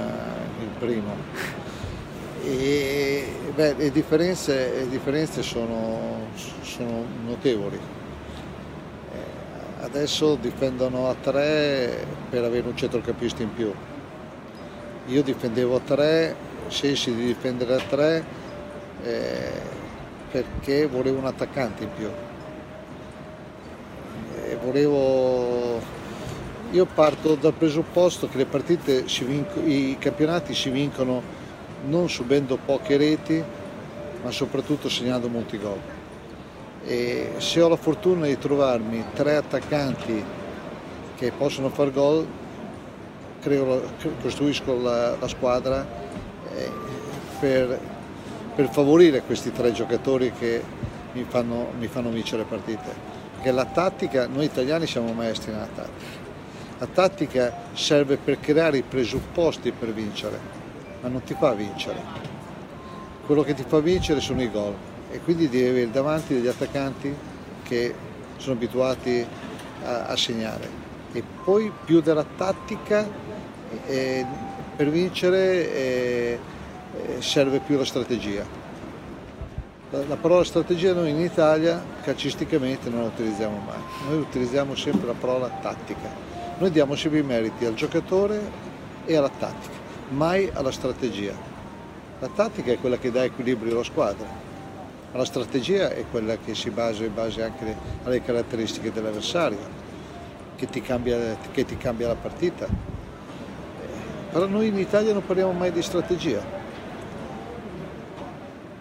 il 0.59 0.69
primo. 0.79 1.15
E, 2.43 3.51
beh, 3.55 3.75
le 3.75 3.91
differenze, 3.91 4.77
le 4.79 4.89
differenze 4.89 5.43
sono, 5.43 6.29
sono, 6.63 7.05
notevoli. 7.27 7.79
Eh, 9.79 9.85
adesso 9.85 10.37
difendono 10.37 11.09
a 11.09 11.15
tre 11.15 12.07
per 12.29 12.45
avere 12.45 12.67
un 12.67 12.77
centrocampista 12.77 13.43
in 13.43 13.53
più. 13.55 13.73
Io 15.07 15.23
difendevo 15.23 15.77
a 15.77 15.81
tre, 15.81 16.35
sensi 16.69 17.15
di 17.15 17.27
difendere 17.27 17.75
a 17.75 17.81
tre 17.89 18.25
eh, 19.03 19.51
perché 20.31 20.87
volevo 20.87 21.19
un 21.19 21.27
attaccante 21.27 21.85
in 21.85 21.91
più. 21.97 22.09
E 24.49 24.57
volevo 24.57 25.81
io 26.73 26.85
parto 26.87 27.37
dal 27.37 27.53
presupposto 27.53 28.29
che 28.29 28.39
le 28.39 28.47
partite 28.47 29.05
vinco, 29.25 29.61
i 29.61 29.97
campionati 29.99 30.53
si 30.53 30.71
vincono 30.71 31.23
non 31.87 32.09
subendo 32.09 32.59
poche 32.63 32.97
reti, 32.97 33.43
ma 34.23 34.31
soprattutto 34.33 34.89
segnando 34.89 35.29
molti 35.29 35.59
gol. 35.59 35.96
E 36.87 37.33
se 37.39 37.61
ho 37.61 37.69
la 37.69 37.77
fortuna 37.77 38.27
di 38.27 38.39
trovarmi 38.39 39.05
tre 39.13 39.37
attaccanti 39.37 40.25
che 41.17 41.33
possono 41.33 41.69
far 41.69 41.91
gol, 41.91 42.25
creo, 43.41 43.83
costruisco 44.23 44.81
la, 44.81 45.17
la 45.17 45.29
squadra 45.29 45.85
eh, 46.55 46.71
per, 47.41 47.81
per, 48.55 48.69
favorire 48.69 49.23
questi 49.23 49.51
tre 49.51 49.73
giocatori 49.73 50.33
che 50.39 50.63
mi 51.13 51.25
fanno, 51.29 51.73
mi 51.77 51.89
fanno 51.89 52.11
vincere 52.11 52.45
partite. 52.45 53.15
Perché 53.35 53.51
la 53.51 53.65
tattica, 53.65 54.29
noi 54.29 54.45
italiani 54.45 54.87
siamo 54.87 55.13
maestri 55.13 55.51
nella 55.51 55.69
tattica. 55.75 56.25
La 56.79 56.87
tattica 56.87 57.53
serve 57.73 58.17
per 58.17 58.39
creare 58.39 58.79
i 58.79 58.83
presupposti 58.83 59.73
per 59.73 59.93
vincere 59.93 60.65
ma 61.01 61.09
non 61.09 61.23
ti 61.23 61.35
fa 61.39 61.53
vincere. 61.53 62.01
Quello 63.25 63.43
che 63.43 63.55
ti 63.55 63.65
fa 63.67 63.81
vincere 63.81 64.21
sono 64.21 64.43
i 64.43 64.51
gol 64.51 64.86
e 65.11 65.21
quindi 65.21 65.49
devi 65.49 65.69
avere 65.69 65.91
davanti 65.91 66.35
degli 66.35 66.47
attaccanti 66.47 67.15
che 67.63 67.95
sono 68.37 68.55
abituati 68.55 69.25
a, 69.85 70.07
a 70.07 70.17
segnare. 70.17 70.85
E 71.13 71.23
poi 71.45 71.73
più 71.85 72.01
della 72.01 72.25
tattica, 72.37 73.09
eh, 73.87 74.25
per 74.77 74.91
vincere 74.91 75.75
eh, 75.75 76.39
serve 77.19 77.61
più 77.61 77.77
la 77.77 77.85
strategia. 77.85 78.45
La, 79.91 80.03
la 80.09 80.17
parola 80.17 80.45
strategia 80.45 80.93
noi 80.93 81.11
in 81.11 81.21
Italia 81.21 81.83
calcisticamente 82.03 82.91
non 82.91 83.01
la 83.01 83.07
utilizziamo 83.07 83.63
mai, 83.65 83.79
noi 84.09 84.19
utilizziamo 84.19 84.75
sempre 84.75 85.07
la 85.07 85.15
parola 85.15 85.49
tattica. 85.49 86.25
Noi 86.59 86.71
diamo 86.71 86.95
sempre 86.95 87.21
i 87.21 87.23
meriti 87.23 87.65
al 87.65 87.75
giocatore 87.75 88.41
e 89.05 89.17
alla 89.17 89.31
tattica 89.31 89.85
mai 90.09 90.51
alla 90.53 90.71
strategia. 90.71 91.35
La 92.19 92.29
tattica 92.29 92.73
è 92.73 92.79
quella 92.79 92.99
che 92.99 93.11
dà 93.11 93.25
equilibrio 93.25 93.73
alla 93.73 93.85
squadra, 93.85 94.27
ma 95.17 95.23
la 95.23 95.29
strategia 95.29 95.91
è 95.91 96.05
quella 96.11 96.37
che 96.37 96.55
si 96.55 96.69
basa 96.69 97.03
in 97.03 97.15
base 97.15 97.43
anche 97.43 97.75
alle 98.05 98.21
caratteristiche 98.21 98.93
dell'avversario, 98.93 99.59
che 100.57 100.67
ti 100.67 100.83
cambia, 100.83 101.39
che 101.53 101.65
ti 101.65 101.79
cambia 101.79 102.09
la 102.09 102.17
partita. 102.17 102.67
Però 104.31 104.47
noi 104.47 104.67
in 104.67 104.79
Italia 104.79 105.15
non 105.15 105.25
parliamo 105.25 105.53
mai 105.53 105.73
di 105.73 105.81
strategia. 105.81 106.45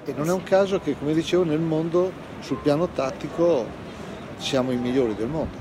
E 0.04 0.14
non 0.14 0.28
è 0.28 0.34
un 0.34 0.44
caso 0.44 0.80
che, 0.80 0.98
come 1.00 1.14
dicevo, 1.14 1.46
nel 1.46 1.62
mondo 1.62 2.12
sul 2.42 2.58
piano 2.58 2.90
tattico 2.90 3.66
siamo 4.36 4.72
i 4.72 4.78
migliori 4.78 5.16
del 5.16 5.28
mondo. 5.28 5.58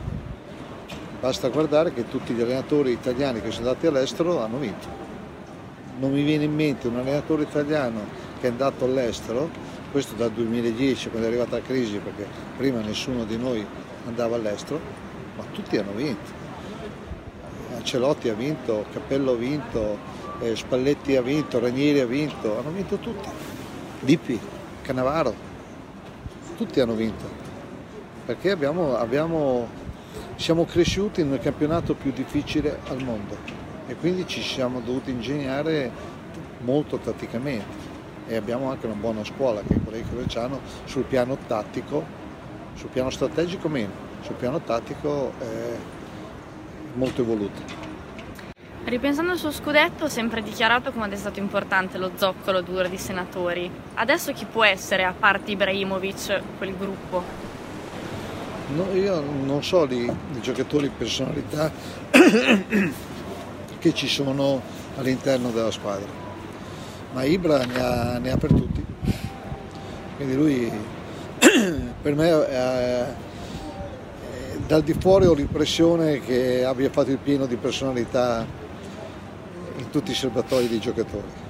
Basta 1.21 1.49
guardare 1.51 1.93
che 1.93 2.09
tutti 2.09 2.35
gli 2.35 2.41
allenatori 2.41 2.91
italiani 2.91 3.41
che 3.41 3.53
sono 3.53 3.69
andati 3.69 3.87
all'estero 3.87 4.43
hanno 4.43 4.59
vinto 4.59 5.05
non 5.99 6.13
mi 6.13 6.23
viene 6.23 6.45
in 6.45 6.55
mente 6.55 6.89
un 6.89 6.97
allenatore 6.97 7.43
italiano 7.43 8.01
che 8.41 8.49
è 8.49 8.51
andato 8.51 8.85
all'estero, 8.85 9.49
questo 9.95 10.17
dal 10.17 10.33
2010 10.33 11.09
quando 11.09 11.29
è 11.29 11.31
arrivata 11.31 11.55
la 11.55 11.63
crisi 11.63 11.99
perché 11.99 12.27
prima 12.57 12.81
nessuno 12.81 13.23
di 13.23 13.37
noi 13.37 13.65
andava 14.09 14.35
all'estero, 14.35 14.81
ma 15.37 15.45
tutti 15.53 15.77
hanno 15.77 15.93
vinto. 15.93 16.33
Ancelotti 17.77 18.29
ha 18.29 18.35
vinto, 18.35 18.87
Cappello 18.93 19.31
ha 19.31 19.37
vinto, 19.37 19.97
eh, 20.41 20.57
Spalletti 20.57 21.15
ha 21.15 21.23
vinto, 21.23 21.61
Ranieri 21.61 22.01
ha 22.01 22.07
vinto, 22.07 22.59
hanno 22.59 22.73
vinto 22.73 22.97
tutti. 22.97 23.29
Lippi, 24.01 24.37
Cannavaro, 24.83 25.33
tutti 26.57 26.81
hanno 26.81 26.95
vinto. 26.95 27.25
Perché 28.27 28.51
abbiamo, 28.51 28.97
abbiamo, 28.97 29.69
siamo 30.35 30.65
cresciuti 30.65 31.23
nel 31.23 31.39
campionato 31.39 31.95
più 31.95 32.11
difficile 32.11 32.81
al 32.89 33.01
mondo 33.01 33.37
e 33.87 33.95
quindi 33.95 34.27
ci 34.27 34.43
siamo 34.43 34.81
dovuti 34.81 35.13
ingegnare 35.13 35.89
molto 36.63 36.99
tatticamente 36.99 37.84
e 38.27 38.37
abbiamo 38.37 38.71
anche 38.71 38.87
una 38.87 38.95
buona 38.95 39.25
scuola 39.25 39.61
che 39.61 39.75
è 39.75 39.81
quella 39.83 39.99
di 39.99 40.09
Coverciano 40.09 40.61
sul 40.85 41.05
piano 41.05 41.37
tattico, 41.47 42.05
sul 42.75 42.89
piano 42.89 43.11
strategico 43.11 43.69
meno, 43.69 43.93
sul 44.23 44.35
piano 44.35 44.61
tattico 44.61 45.33
è 45.39 45.77
molto 46.95 47.23
evoluto. 47.23 47.83
Ripensando 48.85 49.33
al 49.33 49.39
suo 49.39 49.51
scudetto, 49.51 50.05
ho 50.05 50.09
sempre 50.09 50.43
dichiarato 50.43 50.93
come 50.93 51.09
è 51.09 51.17
stato 51.17 51.41
importante 51.41 51.97
lo 51.97 52.11
zoccolo 52.17 52.61
duro 52.61 52.87
di 52.87 52.99
senatori. 52.99 53.71
Adesso 53.95 54.33
chi 54.33 54.45
può 54.45 54.63
essere, 54.63 55.05
a 55.05 55.15
parte 55.19 55.53
Ibrahimovic, 55.53 56.43
quel 56.59 56.77
gruppo? 56.77 57.23
No, 58.75 58.93
io 58.93 59.21
non 59.21 59.63
so 59.63 59.87
di, 59.87 60.11
di 60.31 60.41
giocatori 60.41 60.91
personalità 60.91 61.73
che 63.79 63.95
ci 63.95 64.07
sono 64.07 64.61
all'interno 64.97 65.51
della 65.51 65.71
squadra. 65.71 66.24
Ma 67.15 67.23
Ibra 67.23 67.65
ne 67.65 67.81
ha, 67.81 68.19
ne 68.19 68.31
ha 68.33 68.37
per 68.37 68.53
tutti. 68.53 68.85
Quindi 70.17 70.35
lui 70.35 70.71
per 72.03 72.15
me 72.17 72.49
eh, 72.49 73.05
dal 74.67 74.83
di 74.83 74.95
fuori 74.95 75.27
ho 75.27 75.33
l'impressione 75.33 76.21
che 76.21 76.65
abbia 76.65 76.91
fatto 76.91 77.13
il 77.13 77.19
pieno 77.19 77.47
di 77.47 77.55
personalità 77.55 78.45
in 79.77 79.91
tutti 79.91 80.11
i 80.11 80.15
serbatoi 80.15 80.67
dei 80.67 80.81
giocatori. 80.81 81.43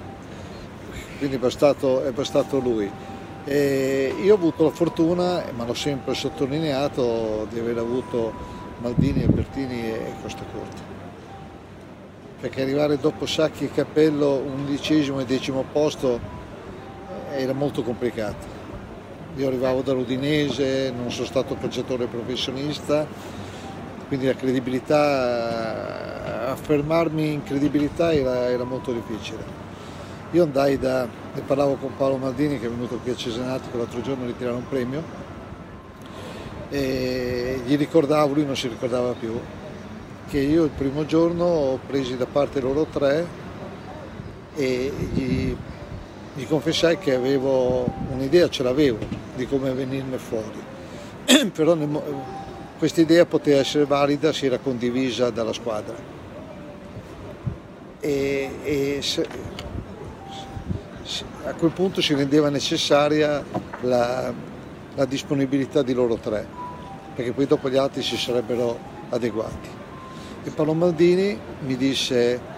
Quindi 1.17 1.37
è 1.37 1.39
bastato, 1.39 2.03
è 2.03 2.11
bastato 2.11 2.59
lui. 2.59 2.87
E 3.43 4.15
io 4.21 4.33
ho 4.33 4.37
avuto 4.37 4.65
la 4.65 4.71
fortuna, 4.71 5.45
ma 5.55 5.65
l'ho 5.65 5.73
sempre 5.73 6.13
sottolineato, 6.13 7.47
di 7.49 7.57
aver 7.57 7.79
avuto 7.79 8.33
Maldini, 8.81 9.23
Albertini 9.23 9.81
e 9.81 10.13
Costa 10.21 10.43
Corte 10.51 10.94
perché 12.39 12.61
arrivare 12.61 12.97
dopo 12.97 13.25
Sacchi 13.25 13.65
e 13.65 13.71
Cappello 13.71 14.35
undicesimo 14.35 15.19
e 15.19 15.25
decimo 15.25 15.65
posto 15.71 16.19
eh, 17.31 17.41
era 17.41 17.53
molto 17.53 17.83
complicato. 17.83 18.53
Io 19.37 19.47
arrivavo 19.47 19.81
dall'Udinese, 19.81 20.93
non 20.95 21.11
sono 21.11 21.25
stato 21.25 21.55
calciatore 21.55 22.05
professionista, 22.05 23.05
quindi 24.07 24.27
la 24.27 24.35
credibilità, 24.35 26.51
affermarmi 26.51 27.33
in 27.33 27.43
credibilità 27.43 28.13
era, 28.13 28.49
era 28.49 28.63
molto 28.63 28.93
difficile. 28.93 29.63
Io 30.31 30.43
andai 30.43 30.77
da, 30.77 31.07
ne 31.33 31.41
parlavo 31.41 31.75
con 31.75 31.95
Paolo 31.97 32.17
Maldini 32.17 32.59
che 32.59 32.67
è 32.67 32.69
venuto 32.69 32.97
qui 32.97 33.11
a 33.11 33.15
Cesenatico 33.15 33.77
l'altro 33.77 34.01
giorno 34.01 34.23
a 34.23 34.27
ritirare 34.27 34.55
un 34.55 34.67
premio 34.67 35.23
e 36.69 37.61
gli 37.65 37.77
ricordavo, 37.77 38.33
lui 38.33 38.45
non 38.45 38.55
si 38.55 38.67
ricordava 38.67 39.13
più, 39.13 39.39
che 40.35 40.41
io 40.41 40.65
il 40.65 40.71
primo 40.71 41.05
giorno 41.05 41.45
ho 41.45 41.79
presi 41.87 42.17
da 42.17 42.25
parte 42.25 42.59
loro 42.59 42.83
tre 42.83 43.25
e 44.53 44.91
gli, 45.13 45.55
gli 46.33 46.45
confessai 46.45 46.97
che 46.97 47.15
avevo 47.15 47.89
un'idea, 48.11 48.49
ce 48.49 48.61
l'avevo, 48.61 48.97
di 49.33 49.47
come 49.47 49.71
venirne 49.71 50.17
fuori. 50.17 50.61
Però 51.55 51.77
questa 52.77 52.99
idea 52.99 53.25
poteva 53.25 53.61
essere 53.61 53.85
valida 53.85 54.33
se 54.33 54.47
era 54.47 54.57
condivisa 54.57 55.29
dalla 55.29 55.53
squadra. 55.53 55.95
E, 58.01 58.49
e 58.61 58.97
se, 59.01 59.25
a 61.45 61.53
quel 61.53 61.71
punto 61.71 62.01
si 62.01 62.13
rendeva 62.13 62.49
necessaria 62.49 63.41
la, 63.83 64.33
la 64.95 65.05
disponibilità 65.05 65.81
di 65.81 65.93
loro 65.93 66.15
tre, 66.15 66.45
perché 67.15 67.31
poi 67.31 67.45
dopo 67.45 67.69
gli 67.69 67.77
altri 67.77 68.03
si 68.03 68.17
sarebbero 68.17 68.77
adeguati 69.11 69.83
e 70.45 70.51
Paolo 70.51 70.73
Maldini 70.73 71.37
mi 71.61 71.75
disse 71.75 72.53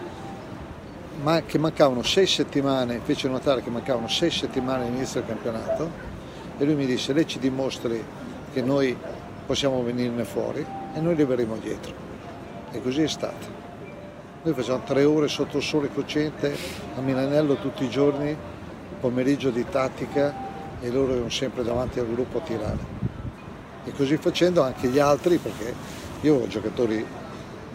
ma 1.22 1.42
che 1.42 1.58
mancavano 1.58 2.04
sei 2.04 2.28
settimane, 2.28 3.00
fece 3.02 3.30
notare 3.30 3.64
che 3.64 3.70
mancavano 3.70 4.10
sei 4.10 4.30
settimane 4.30 4.86
all'inizio 4.86 5.22
del 5.22 5.30
campionato 5.30 5.90
e 6.58 6.66
lui 6.66 6.76
mi 6.76 6.86
disse 6.86 7.14
lei 7.14 7.26
ci 7.26 7.40
dimostri 7.40 8.04
che 8.52 8.62
noi 8.62 8.96
possiamo 9.46 9.82
venirne 9.84 10.26
fuori 10.26 10.66
e 10.94 11.00
noi 11.00 11.16
li 11.16 11.24
verremo 11.24 11.56
dietro. 11.56 11.94
E 12.72 12.82
così 12.82 13.04
è 13.04 13.08
stato. 13.08 13.56
Noi 14.44 14.54
facciamo 14.54 14.82
tre 14.84 15.06
ore 15.06 15.30
sotto 15.30 15.58
il 15.58 15.64
sole 15.64 15.90
cocente 15.92 16.56
a 16.96 17.00
Milanello 17.00 17.56
tutti 17.56 17.86
i 17.86 17.90
giorni, 17.90 18.36
pomeriggio 19.00 19.50
di 19.50 19.66
tattica 19.70 20.34
e 20.82 20.90
loro 20.90 21.14
erano 21.14 21.30
sempre 21.30 21.64
davanti 21.64 22.00
al 22.00 22.08
gruppo 22.08 22.40
a 22.40 22.42
tirare. 22.42 22.96
E 23.86 23.92
così 23.94 24.18
facendo 24.18 24.62
anche 24.62 24.90
gli 24.90 25.00
altri, 25.00 25.38
perché 25.38 25.74
io 26.22 26.36
ho 26.36 26.48
giocatori, 26.48 27.06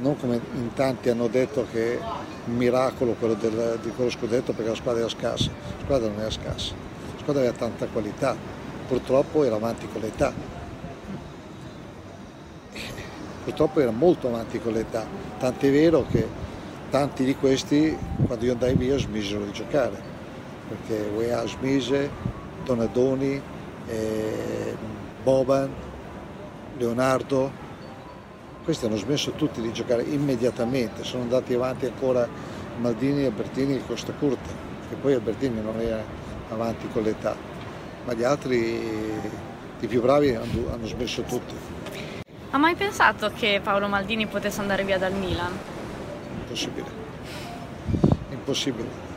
non 0.03 0.19
come 0.19 0.41
in 0.55 0.73
tanti 0.75 1.09
hanno 1.09 1.29
detto 1.29 1.65
che 1.71 1.95
è 1.95 2.01
un 2.47 2.57
miracolo 2.57 3.13
quello 3.13 3.35
del, 3.35 3.79
di 3.81 3.91
quello 3.91 4.11
scudetto 4.11 4.53
perché 4.53 4.71
la 4.71 4.77
squadra 4.77 5.01
era 5.01 5.09
scarsa, 5.09 5.51
la 5.51 5.85
squadra 5.85 6.09
non 6.09 6.19
era 6.19 6.31
scarsa, 6.31 6.75
la 7.15 7.21
squadra 7.21 7.43
aveva 7.43 7.57
tanta 7.57 7.87
qualità, 7.87 8.37
purtroppo 8.89 9.45
era 9.45 9.55
avanti 9.55 9.89
con 9.91 10.01
l'età. 10.01 10.51
Purtroppo 13.45 13.81
era 13.81 13.91
molto 13.91 14.29
avanti 14.29 14.61
con 14.61 14.73
l'età, 14.73 15.05
tant'è 15.39 15.71
vero 15.71 16.05
che 16.09 16.29
tanti 16.91 17.25
di 17.25 17.35
questi 17.35 17.97
quando 18.27 18.45
io 18.45 18.53
andai 18.53 18.75
via 18.75 18.99
smisero 18.99 19.45
di 19.45 19.53
giocare, 19.53 20.01
perché 20.69 21.11
UEA 21.17 21.47
smise, 21.47 22.09
Donadoni, 22.65 23.41
eh, 23.89 24.77
Boban, 25.23 25.71
Leonardo, 26.77 27.62
questi 28.63 28.87
hanno 28.87 28.97
smesso 28.97 29.33
tutti 29.33 29.61
di 29.61 29.73
giocare 29.73 30.03
immediatamente, 30.03 31.05
sono 31.05 31.23
andati 31.23 31.55
avanti 31.55 31.87
ancora 31.87 32.29
Maldini, 32.81 33.25
Albertini 33.25 33.77
e 33.77 33.87
Costa 33.87 34.13
Curta, 34.13 34.49
che 34.89 34.95
poi 34.95 35.15
Albertini 35.15 35.61
non 35.61 35.79
era 35.81 36.03
avanti 36.51 36.89
con 36.93 37.03
l'età, 37.03 37.35
ma 38.05 38.13
gli 38.15 38.23
altri, 38.23 38.81
i 39.81 39.87
più 39.87 40.01
bravi, 40.01 40.35
hanno 40.35 40.87
smesso 40.87 41.23
tutti. 41.23 41.55
Ha 42.51 42.59
mai 42.59 42.75
pensato 42.75 43.33
che 43.35 43.61
Paolo 43.63 43.89
Maldini 43.89 44.27
potesse 44.27 44.61
andare 44.61 44.85
via 44.85 44.99
dal 44.99 45.13
Milan? 45.13 45.53
Impossibile. 46.41 46.87
Impossibile. 48.31 49.11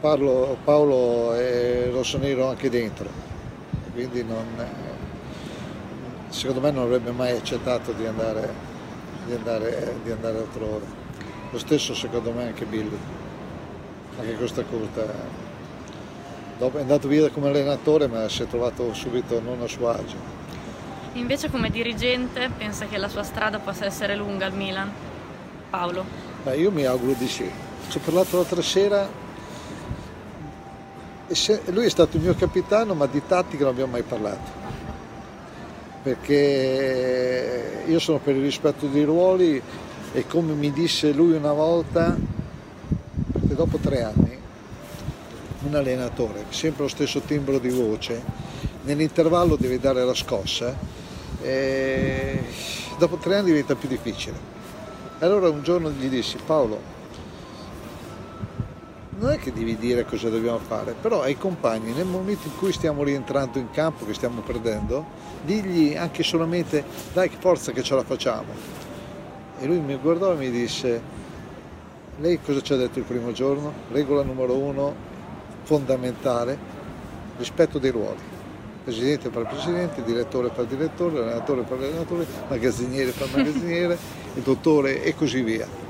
Paolo, 0.00 0.56
Paolo 0.62 1.32
è 1.34 1.88
rossonero 1.90 2.48
anche 2.48 2.70
dentro, 2.70 3.08
quindi 3.92 4.22
non, 4.22 4.44
secondo 6.28 6.60
me 6.60 6.70
non 6.70 6.84
avrebbe 6.84 7.10
mai 7.10 7.36
accettato 7.36 7.92
di 7.92 8.06
andare, 8.06 8.52
di 9.26 9.34
andare, 9.34 9.94
di 10.02 10.10
andare 10.10 10.38
altrove. 10.38 10.86
Lo 11.50 11.58
stesso 11.58 11.94
secondo 11.94 12.32
me 12.32 12.46
anche 12.46 12.64
Billy, 12.64 12.98
anche 14.18 14.34
questa 14.34 14.62
curta. 14.62 15.04
Dopo 16.58 16.78
è 16.78 16.80
andato 16.80 17.08
via 17.08 17.30
come 17.30 17.48
allenatore 17.48 18.06
ma 18.08 18.28
si 18.28 18.42
è 18.42 18.46
trovato 18.46 18.92
subito 18.92 19.40
non 19.40 19.62
a 19.62 19.66
suo 19.66 19.88
agio. 19.88 20.36
Invece 21.14 21.50
come 21.50 21.70
dirigente 21.70 22.50
pensa 22.56 22.86
che 22.86 22.98
la 22.98 23.08
sua 23.08 23.22
strada 23.22 23.58
possa 23.58 23.86
essere 23.86 24.14
lunga 24.14 24.46
al 24.46 24.52
Milan? 24.52 24.90
Paolo? 25.70 26.04
Beh, 26.42 26.56
io 26.56 26.70
mi 26.70 26.84
auguro 26.84 27.12
di 27.12 27.28
sì. 27.28 27.50
Ci 27.88 27.96
ho 27.96 28.00
parlato 28.04 28.36
l'altra 28.36 28.60
sera 28.60 29.08
e 31.26 31.60
lui 31.72 31.84
è 31.84 31.90
stato 31.90 32.16
il 32.16 32.22
mio 32.22 32.34
capitano 32.34 32.94
ma 32.94 33.06
di 33.06 33.22
tattica 33.26 33.64
non 33.64 33.72
abbiamo 33.72 33.92
mai 33.92 34.02
parlato 34.02 34.67
perché 36.02 37.82
io 37.86 37.98
sono 37.98 38.18
per 38.18 38.36
il 38.36 38.42
rispetto 38.42 38.86
dei 38.86 39.04
ruoli 39.04 39.60
e 40.12 40.26
come 40.26 40.52
mi 40.54 40.72
disse 40.72 41.12
lui 41.12 41.32
una 41.32 41.52
volta, 41.52 42.16
perché 43.32 43.54
dopo 43.54 43.78
tre 43.78 44.02
anni 44.02 44.36
un 45.64 45.74
allenatore, 45.74 46.44
sempre 46.50 46.82
lo 46.82 46.88
stesso 46.88 47.20
timbro 47.20 47.58
di 47.58 47.70
voce, 47.70 48.22
nell'intervallo 48.82 49.56
deve 49.56 49.78
dare 49.78 50.04
la 50.04 50.14
scossa 50.14 50.74
e 51.42 52.40
dopo 52.98 53.16
tre 53.16 53.36
anni 53.36 53.46
diventa 53.46 53.74
più 53.74 53.88
difficile. 53.88 54.36
Allora 55.18 55.48
un 55.48 55.62
giorno 55.62 55.90
gli 55.90 56.06
dissi 56.06 56.36
Paolo, 56.44 56.80
non 59.18 59.30
è 59.30 59.38
che 59.38 59.52
devi 59.52 59.76
dire 59.76 60.04
cosa 60.04 60.28
dobbiamo 60.28 60.58
fare, 60.58 60.94
però 61.00 61.22
ai 61.22 61.36
compagni 61.36 61.92
nel 61.92 62.06
momento 62.06 62.46
in 62.46 62.56
cui 62.56 62.72
stiamo 62.72 63.02
rientrando 63.02 63.58
in 63.58 63.70
campo, 63.70 64.06
che 64.06 64.14
stiamo 64.14 64.42
perdendo, 64.42 65.04
digli 65.44 65.96
anche 65.96 66.22
solamente 66.22 66.84
dai 67.12 67.28
forza 67.36 67.72
che 67.72 67.82
ce 67.82 67.96
la 67.96 68.04
facciamo. 68.04 68.76
E 69.58 69.66
lui 69.66 69.80
mi 69.80 69.96
guardò 69.96 70.32
e 70.32 70.36
mi 70.36 70.50
disse, 70.50 71.02
lei 72.18 72.40
cosa 72.40 72.60
ci 72.60 72.72
ha 72.72 72.76
detto 72.76 73.00
il 73.00 73.04
primo 73.04 73.32
giorno? 73.32 73.72
Regola 73.90 74.22
numero 74.22 74.54
uno, 74.54 74.94
fondamentale, 75.62 76.56
rispetto 77.38 77.80
dei 77.80 77.90
ruoli. 77.90 78.36
Presidente 78.84 79.30
per 79.30 79.46
presidente, 79.46 80.04
direttore 80.04 80.48
per 80.50 80.64
direttore, 80.66 81.18
allenatore 81.18 81.62
per 81.62 81.78
l'allenatore, 81.80 82.24
magazziniere 82.48 83.10
per 83.10 83.28
magazziniere, 83.34 83.98
il 84.34 84.42
dottore 84.42 85.02
e 85.02 85.14
così 85.16 85.42
via 85.42 85.87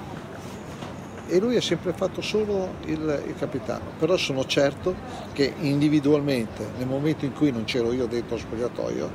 e 1.29 1.39
lui 1.39 1.57
ha 1.57 1.61
sempre 1.61 1.93
fatto 1.93 2.23
solo 2.23 2.77
il, 2.87 3.23
il, 3.27 3.35
capitano, 3.37 3.91
però 3.99 4.17
sono 4.17 4.47
certo 4.47 4.95
che 5.33 5.53
individualmente, 5.61 6.67
nel 6.79 6.87
momento 6.87 7.27
in 7.27 7.35
cui 7.35 7.51
non 7.51 7.65
c'ero 7.65 7.93
io 7.93 8.07
dentro 8.07 8.37
lo 8.37 8.41
spogliatoio, 8.41 9.11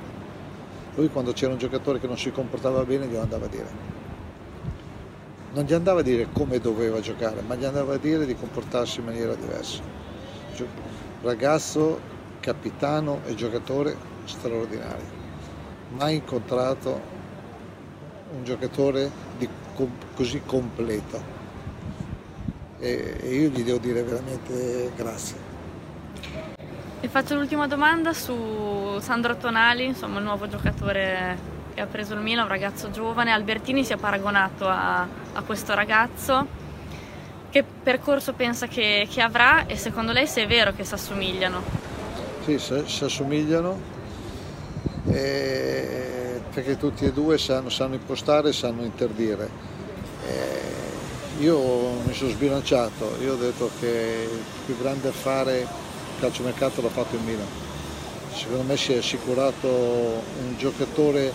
lui 0.96 1.10
quando 1.10 1.34
c'era 1.34 1.52
un 1.52 1.58
giocatore 1.58 2.00
che 2.00 2.06
non 2.06 2.18
si 2.18 2.32
comportava 2.32 2.84
bene 2.86 3.08
gli 3.08 3.16
andava 3.16 3.46
a 3.46 3.50
dire. 3.50 3.92
Non 5.54 5.64
gli 5.64 5.74
andava 5.74 6.02
a 6.02 6.04
dire 6.04 6.28
come 6.32 6.60
doveva 6.60 7.00
giocare, 7.00 7.42
ma 7.42 7.56
gli 7.56 7.66
andava 7.66 7.96
a 7.96 7.98
dire 7.98 8.28
di 8.28 8.36
comportarsi 8.36 9.00
in 9.00 9.06
maniera 9.06 9.34
diversa. 9.34 9.82
Ragazzo, 11.24 12.00
capitano 12.40 13.22
e 13.26 13.34
giocatore 13.34 13.96
straordinario. 14.26 15.22
Mai 15.96 16.16
incontrato 16.16 17.02
un 18.36 18.44
giocatore 18.44 19.10
di, 19.38 19.48
così 20.16 20.42
completo 20.46 21.43
e, 22.84 23.16
e 23.22 23.34
io 23.34 23.50
gli 23.50 23.64
devo 23.64 23.78
dire 23.78 24.04
veramente 24.04 24.92
grazie. 24.96 25.52
E 27.00 27.08
faccio 27.08 27.36
l'ultima 27.36 27.68
domanda 27.68 28.14
su 28.14 28.98
Sandro 29.00 29.38
Tonali, 29.38 29.86
insomma 29.86 30.20
il 30.20 30.26
nuovo 30.26 30.48
giocatore 30.48 31.52
che 31.74 31.82
ha 31.82 31.86
preso 31.86 32.14
il 32.14 32.20
Milan, 32.20 32.44
un 32.44 32.50
ragazzo 32.50 32.92
giovane. 32.92 33.32
Albertini 33.32 33.84
si 33.84 33.94
è 33.94 33.98
paragonato 33.98 34.68
a, 34.68 35.02
a 35.34 35.42
questo 35.42 35.74
ragazzo. 35.74 36.62
Che 37.50 37.64
percorso 37.64 38.34
pensa 38.34 38.68
che, 38.68 39.08
che, 39.10 39.22
avrà 39.22 39.66
e 39.66 39.78
secondo 39.78 40.12
lei 40.12 40.28
se 40.28 40.44
è 40.44 40.48
vero 40.48 40.74
che 40.74 40.84
si 40.84 40.94
assomigliano? 40.94 41.62
Sì, 42.46 42.58
si 42.58 43.04
assomigliano 43.04 43.80
eh, 45.10 46.42
perché 46.54 46.78
tutti 46.78 47.06
e 47.06 47.14
due 47.14 47.38
sanno, 47.38 47.70
sanno 47.70 47.96
impostare 47.96 48.50
e 48.50 48.54
sanno 48.54 48.84
interdire. 48.84 49.50
Eh, 50.26 50.53
io 51.40 51.92
mi 52.06 52.14
sono 52.14 52.30
sbilanciato, 52.30 53.18
io 53.22 53.34
ho 53.34 53.38
detto 53.38 53.70
che 53.80 54.28
il 54.32 54.44
più 54.66 54.78
grande 54.78 55.08
affare 55.08 55.66
calciomercato 56.20 56.82
l'ha 56.82 56.90
fatto 56.90 57.16
il 57.16 57.22
Milan. 57.22 57.48
Secondo 58.34 58.64
me 58.64 58.78
si 58.78 58.94
è 58.94 58.98
assicurato 58.98 59.68
un 59.68 60.56
giocatore 60.58 61.34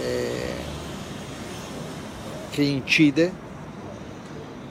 eh, 0.00 0.54
che 2.50 2.62
incide, 2.62 3.32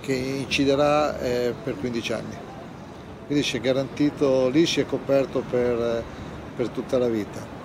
che 0.02 0.14
inciderà 0.14 1.20
eh, 1.20 1.54
per 1.64 1.78
15 1.78 2.14
anni. 2.14 2.36
Quindi 3.26 3.44
si 3.44 3.58
è 3.58 3.60
garantito, 3.60 4.50
lì 4.50 4.66
si 4.66 4.80
è 4.80 4.86
coperto 4.86 5.44
per, 5.50 6.04
per 6.56 6.70
tutta 6.70 6.98
la 6.98 7.08
vita. 7.08 7.60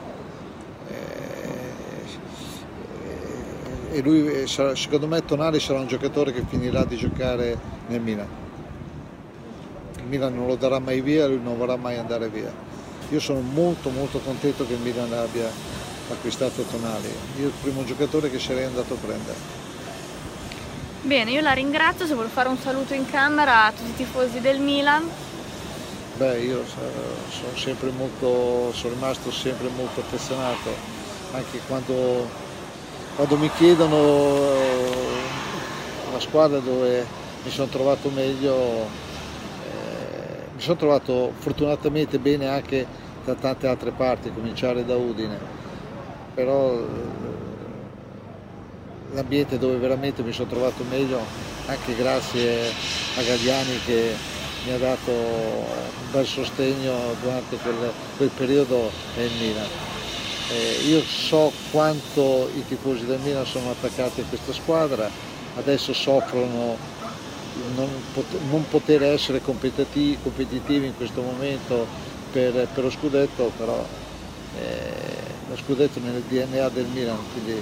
E 3.97 4.03
lui 4.03 4.27
eh, 4.31 4.47
secondo 4.47 5.07
me 5.07 5.25
Tonali 5.25 5.59
sarà 5.59 5.79
un 5.79 5.87
giocatore 5.87 6.31
che 6.31 6.43
finirà 6.47 6.85
di 6.85 6.97
giocare 6.97 7.59
nel 7.87 8.01
Milan. 8.03 8.29
Il 9.97 10.05
Milan 10.05 10.35
non 10.35 10.47
lo 10.47 10.57
darà 10.57 10.79
mai 10.79 11.01
via, 11.01 11.27
lui 11.27 11.41
non 11.43 11.57
vorrà 11.57 11.77
mai 11.77 11.97
andare 11.97 12.29
via. 12.29 12.53
Io 13.09 13.21
sono 13.21 13.41
molto 13.41 13.89
molto 13.89 14.19
contento 14.19 14.67
che 14.67 14.75
il 14.75 14.81
Milan 14.81 15.11
abbia 15.15 15.51
acquistato 16.11 16.63
Tonali, 16.63 17.09
io 17.41 17.47
il 17.47 17.53
primo 17.63 17.85
giocatore 17.85 18.31
che 18.31 18.39
sarei 18.39 18.65
andato 18.65 18.95
a 18.95 18.97
prendere. 18.99 19.65
Bene, 21.01 21.31
io 21.31 21.41
la 21.41 21.53
ringrazio, 21.53 22.07
se 22.07 22.13
vuole 22.13 22.29
fare 22.29 22.51
un 22.51 22.59
saluto 22.59 22.93
in 22.93 23.09
camera 23.09 23.65
a 23.65 23.73
tutti 23.73 23.91
i 23.91 23.97
tifosi 23.97 24.41
del 24.41 24.61
Milan. 24.61 25.09
Beh, 26.19 26.39
io 26.41 26.65
sono 26.67 27.57
sempre 27.57 27.91
molto, 27.91 28.73
sono 28.75 28.93
rimasto 28.93 29.31
sempre 29.31 29.69
molto 29.75 30.01
affezionato, 30.01 30.71
anche 31.33 31.61
quando 31.67 32.45
quando 33.17 33.39
mi 33.39 33.51
chiedono 33.57 33.97
eh, 33.97 34.93
la 36.13 36.21
squadra 36.21 36.59
dove 36.59 37.05
mi 37.43 37.51
sono 37.51 37.69
trovato 37.69 38.11
meglio, 38.11 38.55
eh, 38.55 40.45
mi 40.55 40.61
sono 40.61 40.77
trovato 40.77 41.33
fortunatamente 41.39 42.19
bene 42.19 42.47
anche 42.47 42.87
da 43.25 43.35
tante 43.35 43.67
altre 43.67 43.93
parti, 43.93 44.31
cominciare 44.33 44.85
da 44.85 44.97
Udine, 44.97 45.39
però 46.35 46.75
eh, 46.75 46.85
l'ambiente 49.15 49.59
dove 49.59 49.79
veramente 49.79 50.23
mi 50.23 50.33
sono 50.33 50.51
trovato 50.51 50.85
meglio, 50.91 51.19
anche 51.67 51.97
grazie 51.97 52.67
a 53.17 53.23
Gagliani 53.23 53.81
che 53.87 54.13
mi 54.67 54.73
ha 54.73 54.79
dato 54.79 55.11
un 55.11 56.11
bel 56.13 56.27
sostegno 56.27 56.93
durante 57.23 57.57
quel, 57.57 57.93
quel 58.19 58.31
periodo 58.37 58.91
è 59.17 59.21
il 59.21 59.33
Milan. 59.41 59.86
Eh, 60.49 60.89
io 60.89 61.03
so 61.03 61.53
quanto 61.73 62.49
i 62.55 62.65
tifosi 62.67 63.05
del 63.05 63.19
Milan 63.21 63.45
sono 63.45 63.71
attaccati 63.71 64.21
a 64.21 64.25
questa 64.25 64.53
squadra, 64.53 65.11
adesso 65.57 65.93
soffrono 65.93 66.77
non, 67.75 67.89
pot- 68.13 68.41
non 68.49 68.65
poter 68.69 69.03
essere 69.03 69.41
competitivi, 69.41 70.19
competitivi, 70.23 70.87
in 70.87 70.97
questo 70.97 71.23
momento 71.23 71.87
per, 72.31 72.69
per 72.73 72.85
lo 72.85 72.91
scudetto, 72.91 73.51
però 73.57 73.85
eh, 74.59 74.95
lo 75.49 75.57
scudetto 75.57 76.01
nel 76.01 76.23
DNA 76.23 76.69
del 76.69 76.87
Milan, 76.87 77.19
quindi 77.33 77.61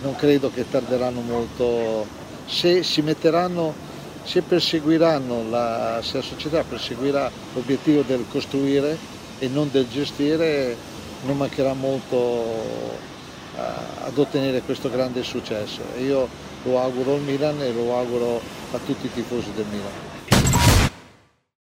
non 0.00 0.14
credo 0.14 0.50
che 0.50 0.68
tarderanno 0.68 1.20
molto. 1.20 2.06
Se 2.44 2.82
si 2.82 3.02
metteranno, 3.02 3.74
se 4.22 4.42
perseguiranno, 4.42 5.48
la, 5.48 6.00
se 6.02 6.16
la 6.18 6.22
società 6.22 6.64
perseguirà 6.64 7.30
l'obiettivo 7.52 8.02
del 8.02 8.26
costruire 8.26 8.98
e 9.38 9.48
non 9.48 9.70
del 9.70 9.88
gestire, 9.88 10.76
non 11.22 11.36
mancherà 11.36 11.72
molto 11.74 13.00
ad 14.04 14.16
ottenere 14.16 14.62
questo 14.62 14.90
grande 14.90 15.22
successo. 15.22 15.82
io 15.98 16.26
lo 16.64 16.80
auguro 16.80 17.14
al 17.14 17.20
Milan 17.20 17.60
e 17.60 17.72
lo 17.72 17.96
auguro 17.96 18.40
a 18.72 18.78
tutti 18.84 19.06
i 19.06 19.12
tifosi 19.12 19.52
del 19.54 19.66
Milan. 19.70 20.11